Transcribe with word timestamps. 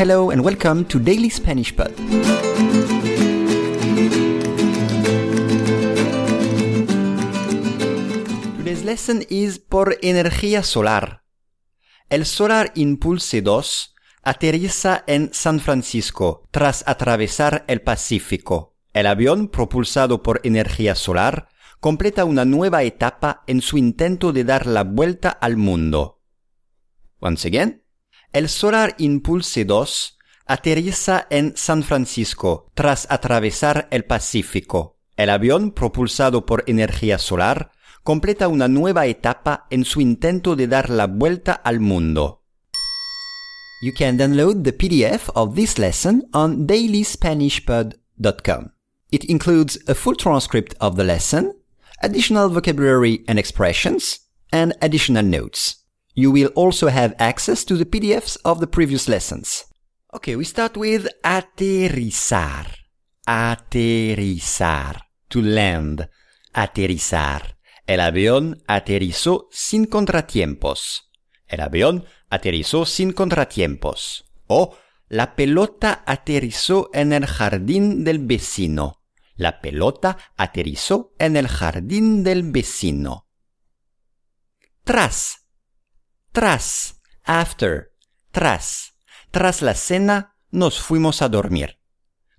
Hello 0.00 0.30
and 0.30 0.42
welcome 0.42 0.86
to 0.86 0.98
Daily 0.98 1.28
Spanish 1.28 1.76
Pod. 1.76 1.94
Today's 8.56 8.82
lesson 8.82 9.26
is 9.28 9.58
por 9.58 9.98
energía 10.00 10.62
solar. 10.62 11.24
El 12.08 12.24
Solar 12.24 12.72
Impulse 12.76 13.42
2 13.42 13.94
aterriza 14.22 15.04
en 15.06 15.34
San 15.34 15.60
Francisco 15.60 16.48
tras 16.50 16.82
atravesar 16.88 17.66
el 17.68 17.82
Pacífico. 17.82 18.78
El 18.94 19.06
avión, 19.06 19.48
propulsado 19.48 20.22
por 20.22 20.40
energía 20.44 20.94
solar, 20.94 21.48
completa 21.78 22.24
una 22.24 22.46
nueva 22.46 22.84
etapa 22.84 23.42
en 23.46 23.60
su 23.60 23.76
intento 23.76 24.32
de 24.32 24.44
dar 24.44 24.66
la 24.66 24.82
vuelta 24.82 25.28
al 25.28 25.58
mundo. 25.58 26.22
Once 27.18 27.46
again, 27.46 27.82
el 28.32 28.48
Solar 28.48 28.94
Impulse 28.98 29.64
2 29.64 30.18
aterriza 30.46 31.26
en 31.30 31.56
San 31.56 31.82
Francisco 31.82 32.70
tras 32.74 33.08
atravesar 33.10 33.88
el 33.90 34.04
Pacífico. 34.04 34.98
El 35.16 35.30
avión, 35.30 35.72
propulsado 35.72 36.46
por 36.46 36.62
energía 36.66 37.18
solar, 37.18 37.72
completa 38.02 38.48
una 38.48 38.68
nueva 38.68 39.06
etapa 39.06 39.66
en 39.70 39.84
su 39.84 40.00
intento 40.00 40.56
de 40.56 40.66
dar 40.66 40.90
la 40.90 41.06
vuelta 41.06 41.52
al 41.52 41.78
mundo. 41.80 42.42
You 43.82 43.92
can 43.96 44.16
download 44.16 44.62
the 44.62 44.72
PDF 44.72 45.30
of 45.34 45.54
this 45.54 45.78
lesson 45.78 46.28
on 46.32 46.66
dailyspanishpod.com. 46.66 48.72
It 49.10 49.24
includes 49.24 49.78
a 49.88 49.94
full 49.94 50.16
transcript 50.16 50.74
of 50.80 50.96
the 50.96 51.04
lesson, 51.04 51.52
additional 52.02 52.48
vocabulary 52.48 53.24
and 53.26 53.38
expressions, 53.38 54.20
and 54.52 54.74
additional 54.80 55.24
notes. 55.24 55.79
You 56.20 56.30
will 56.32 56.52
also 56.54 56.88
have 56.88 57.14
access 57.18 57.64
to 57.64 57.78
the 57.78 57.86
PDFs 57.86 58.36
of 58.44 58.60
the 58.60 58.66
previous 58.66 59.08
lessons. 59.08 59.64
Okay, 60.12 60.36
we 60.36 60.44
start 60.44 60.76
with 60.76 61.08
aterrizar. 61.24 62.66
Aterrizar. 63.26 65.00
To 65.30 65.40
land. 65.40 66.10
Aterrizar. 66.52 67.56
El 67.86 68.00
avión 68.00 68.62
aterrizó 68.66 69.48
sin 69.50 69.86
contratiempos. 69.86 71.10
El 71.46 71.62
avión 71.62 72.04
aterrizó 72.28 72.84
sin 72.84 73.12
contratiempos. 73.12 74.26
O 74.46 74.76
la 75.08 75.34
pelota 75.34 76.04
aterrizó 76.04 76.90
en 76.92 77.14
el 77.14 77.24
jardín 77.24 78.04
del 78.04 78.18
vecino. 78.18 79.00
La 79.36 79.62
pelota 79.62 80.18
aterrizó 80.36 81.14
en 81.18 81.38
el 81.38 81.48
jardín 81.48 82.24
del 82.24 82.42
vecino. 82.42 83.26
Tras. 84.84 85.39
Tras. 86.32 86.94
After. 87.24 87.92
Tras. 88.30 88.92
Tras 89.32 89.62
la 89.62 89.74
cena 89.74 90.36
nos 90.52 90.80
fuimos 90.80 91.22
a 91.22 91.28
dormir. 91.28 91.78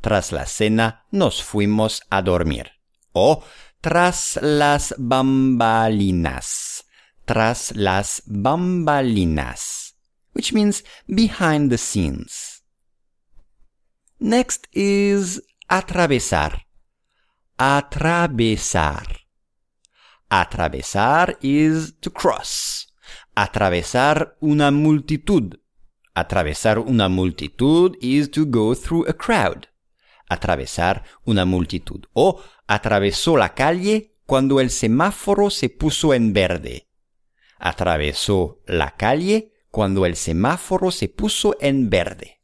Tras 0.00 0.32
la 0.32 0.46
cena 0.46 1.06
nos 1.10 1.42
fuimos 1.42 2.02
a 2.10 2.22
dormir. 2.22 2.72
O 3.12 3.44
tras 3.80 4.38
las 4.42 4.94
bambalinas. 4.98 6.84
Tras 7.24 7.76
las 7.76 8.22
bambalinas. 8.26 9.94
Which 10.32 10.52
means 10.52 10.82
behind 11.06 11.70
the 11.70 11.78
scenes. 11.78 12.62
Next 14.18 14.66
is 14.72 15.40
atravesar. 15.68 16.66
Atravesar. 17.58 19.20
Atravesar 20.28 21.36
is 21.40 21.92
to 22.00 22.10
cross. 22.10 22.85
Atravesar 23.38 24.38
una 24.40 24.70
multitud. 24.70 25.58
Atravesar 26.14 26.78
una 26.78 27.10
multitud 27.10 27.94
is 28.00 28.30
to 28.30 28.46
go 28.46 28.74
through 28.74 29.06
a 29.06 29.12
crowd. 29.12 29.66
Atravesar 30.26 31.04
una 31.26 31.44
multitud. 31.44 32.06
O 32.14 32.40
atravesó 32.66 33.36
la 33.36 33.52
calle 33.52 34.16
cuando 34.24 34.58
el 34.58 34.70
semáforo 34.70 35.50
se 35.50 35.68
puso 35.68 36.14
en 36.14 36.32
verde. 36.32 36.88
Atravesó 37.58 38.62
la 38.66 38.96
calle 38.96 39.52
cuando 39.70 40.06
el 40.06 40.16
semáforo 40.16 40.90
se 40.90 41.10
puso 41.10 41.58
en 41.60 41.90
verde. 41.90 42.40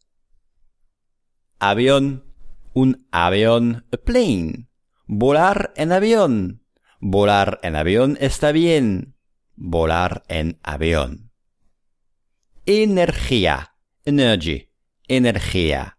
Avión. 1.59 2.27
Un 2.75 3.09
avión. 3.11 3.87
A 3.95 3.97
plane. 3.97 4.69
Volar 5.07 5.73
en 5.75 5.91
avión. 5.91 6.67
Volar 7.01 7.61
en 7.63 7.77
avión 7.77 8.19
está 8.21 8.53
bien. 8.53 9.17
Volar 9.57 10.25
en 10.29 10.59
avión. 10.63 11.31
Energía. 12.67 13.75
Energy. 14.05 14.71
Energía. 15.09 15.99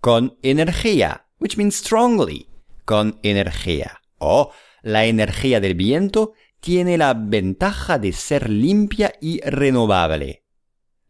Con 0.00 0.38
energía. 0.42 1.26
Which 1.38 1.56
means 1.56 1.76
strongly. 1.76 2.48
Con 2.84 3.18
energía. 3.22 4.00
O 4.18 4.52
la 4.82 5.06
energía 5.06 5.60
del 5.60 5.74
viento 5.74 6.34
tiene 6.60 6.98
la 6.98 7.14
ventaja 7.14 7.98
de 7.98 8.12
ser 8.12 8.50
limpia 8.50 9.14
y 9.20 9.40
renovable. 9.40 10.44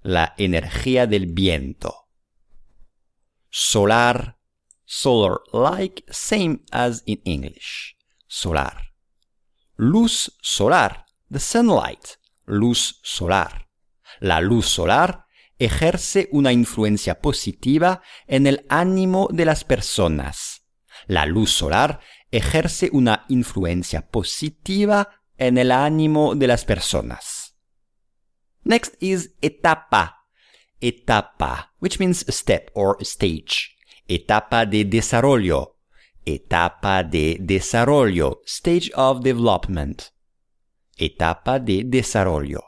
La 0.02 0.34
energía 0.38 1.06
del 1.06 1.26
viento. 1.26 2.08
Solar. 3.50 4.38
Solar 4.84 5.40
like 5.52 6.04
same 6.08 6.62
as 6.70 7.02
in 7.06 7.20
English. 7.24 7.96
Solar. 8.26 8.94
Luz 9.76 10.36
solar. 10.42 11.06
The 11.30 11.38
sunlight. 11.38 12.18
Luz 12.46 12.98
solar. 13.04 13.68
La 14.20 14.40
luz 14.40 14.66
solar 14.66 15.26
ejerce 15.60 16.28
una 16.32 16.52
influencia 16.52 17.20
positiva 17.20 18.02
en 18.26 18.48
el 18.48 18.66
ánimo 18.68 19.28
de 19.30 19.44
las 19.44 19.62
personas. 19.62 20.66
La 21.06 21.26
luz 21.26 21.52
solar 21.52 22.00
ejerce 22.32 22.90
una 22.92 23.26
influencia 23.28 24.08
positiva 24.08 25.22
en 25.38 25.56
el 25.58 25.70
ánimo 25.70 26.34
de 26.34 26.48
las 26.48 26.64
personas. 26.64 27.56
Next 28.64 29.00
is 29.00 29.36
etapa. 29.40 30.26
Etapa, 30.80 31.74
which 31.78 32.00
means 32.00 32.24
step 32.28 32.70
or 32.74 32.96
stage. 33.02 33.76
Etapa 34.08 34.66
de 34.66 34.84
desarrollo. 34.84 35.76
Etapa 36.24 37.04
de 37.04 37.36
desarrollo. 37.38 38.40
Stage 38.46 38.90
of 38.96 39.20
development. 39.20 40.10
Etapa 41.00 41.58
de 41.58 41.84
desarrollo. 41.84 42.60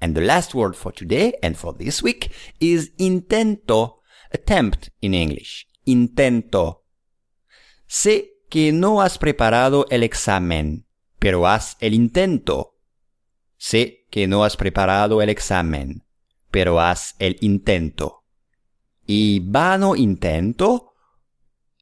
And 0.00 0.14
the 0.14 0.20
last 0.22 0.54
word 0.54 0.74
for 0.74 0.92
today 0.92 1.34
and 1.42 1.56
for 1.56 1.72
this 1.74 2.02
week 2.02 2.32
is 2.60 2.92
intento, 2.98 4.02
attempt 4.32 4.90
in 5.00 5.14
English. 5.14 5.66
Intento. 5.84 6.84
Sé 7.86 8.36
que 8.50 8.72
no 8.72 9.00
has 9.00 9.18
preparado 9.18 9.86
el 9.90 10.02
examen, 10.02 10.86
pero 11.18 11.46
haz 11.46 11.76
el 11.80 11.94
intento. 11.94 12.74
Sé 13.56 14.06
que 14.10 14.26
no 14.26 14.44
has 14.44 14.56
preparado 14.56 15.22
el 15.22 15.28
examen, 15.28 16.04
pero 16.50 16.80
haz 16.80 17.14
el 17.18 17.36
intento. 17.40 18.24
Y 19.06 19.40
vano 19.40 19.94
intento, 19.96 20.94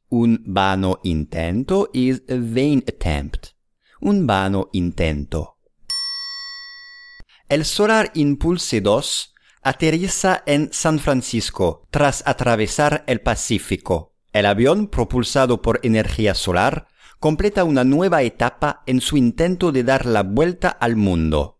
un 0.09 0.43
vano 0.45 0.99
intento 1.03 1.89
is 1.93 2.21
a 2.29 2.35
vain 2.35 2.83
attempt. 2.87 3.55
Un 4.01 4.27
vano 4.27 4.69
intento. 4.73 5.54
El 7.47 7.63
Solar 7.63 8.09
Impulse 8.15 8.81
2 8.81 9.35
aterriza 9.61 10.41
en 10.47 10.69
San 10.73 10.97
Francisco 10.97 11.85
tras 11.91 12.23
atravesar 12.25 13.03
el 13.05 13.21
Pacífico. 13.21 14.15
El 14.33 14.47
avión, 14.47 14.87
propulsado 14.87 15.61
por 15.61 15.79
energía 15.83 16.33
solar, 16.33 16.87
completa 17.19 17.63
una 17.63 17.83
nueva 17.83 18.23
etapa 18.23 18.81
en 18.87 18.99
su 18.99 19.15
intento 19.15 19.71
de 19.71 19.83
dar 19.83 20.07
la 20.07 20.23
vuelta 20.23 20.69
al 20.69 20.95
mundo. 20.95 21.54